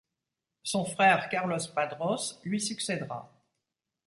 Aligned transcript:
Son 0.63 0.83
frère 0.83 1.29
Carlos 1.29 1.59
Padrós 1.75 2.39
lui 2.43 2.59
succèdera. 2.59 3.31